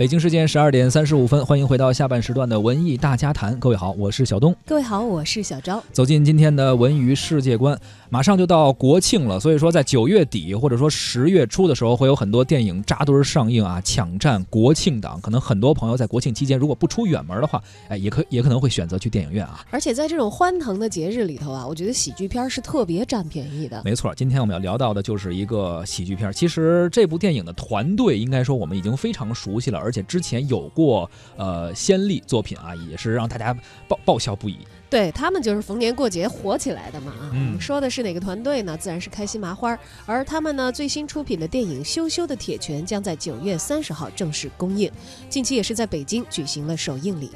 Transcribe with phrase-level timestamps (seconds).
[0.00, 3.54] 北京时间十二点三十五分，欢迎回到下半时段的文艺大家谈。
[3.60, 4.56] 各位好，我是小东。
[4.64, 5.84] 各位好，我是小昭。
[5.92, 7.78] 走进今天的文娱世界观，
[8.12, 15.20] 马上就到国庆了，所以说在九月底或者说十月初的时候，会有很多电影扎堆上映啊，抢占国庆档。
[15.20, 19.64] 可能很多朋友在国庆期间，如果不出远门的话，哎，也可也可能会选择去电影院啊。
[19.70, 23.80] 而且在这种欢腾的节日里头啊，我觉得喜剧片是特别占便宜的。
[23.84, 26.32] 没错，今天我们要聊到的就是一个喜剧片。
[26.32, 34.56] 其实这部电影的团队应该说我们已经非常熟悉了，而且之前有过呃先例作品啊，也是让大家爆爆笑不已。
[34.90, 37.30] 对他们就是逢年过节火起来的嘛啊。
[37.32, 38.76] 嗯说的是哪个团队呢？
[38.76, 39.78] 自然是开心麻花。
[40.04, 44.90] 而他们呢最新出品的电影《羞羞的铁拳》将在九月三十号正式公映，
[45.28, 47.30] 近期也是在北京举行了首映礼。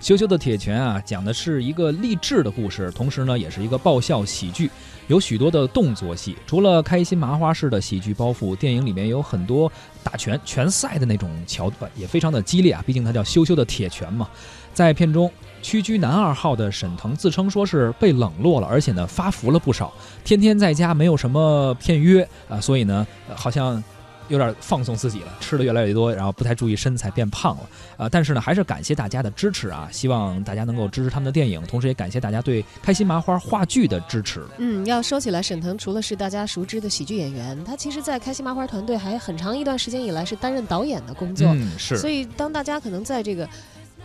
[0.00, 4.70] 羞羞的铁拳啊，讲的是一个励志的故事，同时呢，也是一个爆笑喜剧，
[5.08, 6.34] 有许多的动作戏。
[6.46, 9.70] 除了开心麻花式的喜剧包袱，电影里面有很多
[10.02, 12.82] 打拳拳赛的那种桥段，也非常的激烈啊。
[12.86, 14.26] 毕竟它叫羞羞的铁拳嘛。
[14.72, 19.92] 在片中，屈居男二号的沈腾自称说是被冷落了，而且呢发福了不少，
[20.24, 23.82] 天天在家没有什么片约啊，所以呢，好像。
[24.30, 29.86] 有点放纵自己了，吃的越来越多，然后不太注意身材，变胖了啊、但是呢，还是感谢大家的支持啊！
[29.92, 34.42] 希望大家能够支持他们的电影，同时也感谢大家对开心麻花话剧的支持。
[34.56, 41.48] 嗯，要说起来，沈腾除了是大家熟知的喜剧演员，他其实在开心麻花团队还很长一段时间以来是担任导演的工作。
[41.48, 43.48] 嗯，是，所以，当大家可能在这个，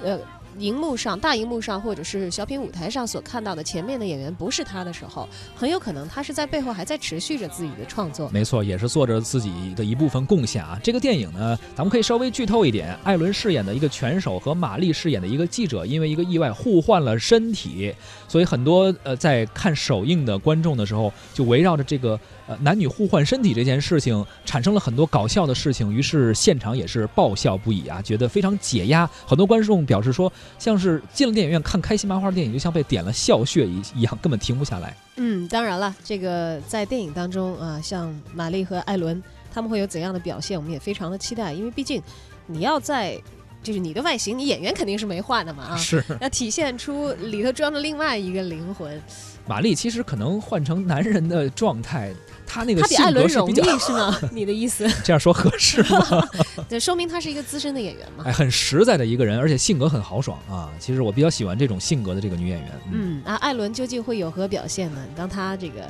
[0.03, 0.19] 呃，
[0.57, 8.29] 荧幕上、大荧幕上或者是小品舞台上所看到的前面的演员不是他的时候，很有可能他是在背后还在持续着自己的创作。
[8.29, 10.79] 没错，也是做着自己的一部分贡献啊。
[10.83, 17.93] 这个电影呢，咱们可以稍微剧透一点：艾伦饰演的一个拳手和玛丽饰演的一个记者，因为一个意外互换了身体，
[18.27, 29.09] 所以很多呃在看首映的观众的时候，就围绕着这个呃男女互换身体这件事情，产生了很多搞笑的事情，于是现场也是爆笑不已啊，觉得非常解压。
[29.25, 34.95] 很多观众表示说，像是进了电影院看开心麻花电影，就像被点了笑穴一一样，根本停不下来。
[35.17, 39.21] 嗯，当然了，这个在电影当中啊，像玛丽和艾伦
[39.53, 42.01] 他们会有怎样的表现，我们也非常的期待，因为毕竟
[42.47, 43.19] 你要在。
[43.65, 46.01] 就是你的外形，你演员肯定是没换的嘛啊，是。
[46.21, 49.01] 要体现出里头装着另外一个灵魂。
[49.47, 52.11] 玛丽其实可能换成男人的状态，
[52.47, 54.19] 她那个他比性艾伦容易格是吗？
[54.31, 54.87] 你的意思？
[55.03, 56.27] 这样说合适吗？
[56.69, 58.23] 对，说明他是一个资深的演员嘛。
[58.25, 60.71] 哎，很实在的一个人，而且性格很豪爽啊。
[60.79, 62.71] 其实我比较喜欢这种性格的这个女演员。
[62.91, 65.05] 嗯啊，艾伦究竟会有何表现呢？
[65.15, 65.87] 当他这个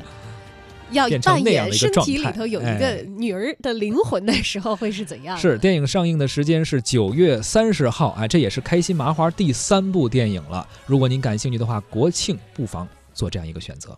[0.92, 5.42] 要扮那样的一个演身体状态里头有一哎个女儿的灵魂的时候，会是怎样的？
[5.42, 10.68] 是电影上映的时间是九月三十号，哎，这也是开心麻花第三部电影了。
[10.86, 13.98] 如果您感兴趣的话，国庆不妨做这样一个选择。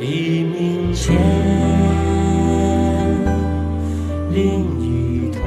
[0.00, 1.14] 黎明前，
[4.32, 5.42] 另一头，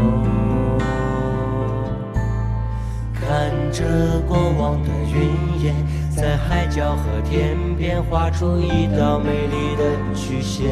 [3.15, 3.83] 看着
[4.27, 5.73] 过往的云烟，
[6.15, 9.83] 在海角和天边画出一道美丽的
[10.13, 10.69] 曲线。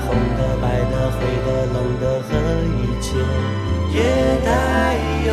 [0.00, 2.28] 红的、白的、灰的、冷的和
[2.76, 3.06] 一切，
[3.92, 3.96] 也
[4.44, 4.48] 带
[5.26, 5.30] 有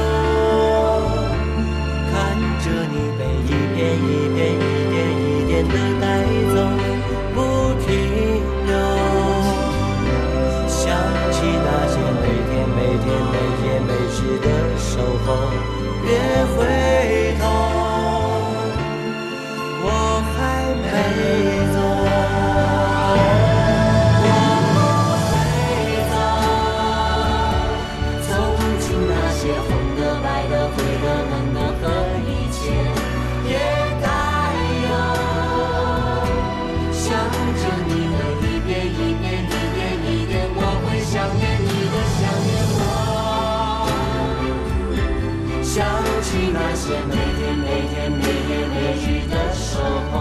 [46.85, 49.79] 那些每天每天每夜每日的守
[50.11, 50.13] 候。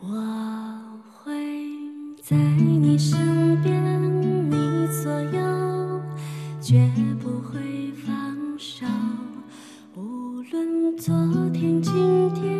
[0.00, 0.08] 我
[1.22, 1.32] 会
[2.20, 2.73] 在。
[11.32, 12.53] 昨天今天。